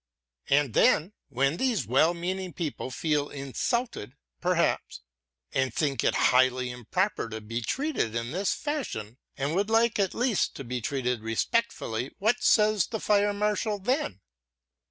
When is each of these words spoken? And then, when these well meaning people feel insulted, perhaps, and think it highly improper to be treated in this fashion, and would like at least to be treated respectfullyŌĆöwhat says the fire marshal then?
And 0.49 0.73
then, 0.73 1.13
when 1.29 1.57
these 1.57 1.85
well 1.85 2.15
meaning 2.15 2.53
people 2.53 2.89
feel 2.89 3.29
insulted, 3.29 4.13
perhaps, 4.39 5.01
and 5.53 5.71
think 5.71 6.03
it 6.03 6.15
highly 6.33 6.71
improper 6.71 7.29
to 7.29 7.39
be 7.39 7.61
treated 7.61 8.15
in 8.15 8.31
this 8.31 8.51
fashion, 8.55 9.19
and 9.37 9.53
would 9.53 9.69
like 9.69 9.99
at 9.99 10.15
least 10.15 10.55
to 10.55 10.63
be 10.63 10.81
treated 10.81 11.21
respectfullyŌĆöwhat 11.21 12.41
says 12.41 12.87
the 12.87 12.99
fire 12.99 13.31
marshal 13.31 13.77
then? 13.77 14.21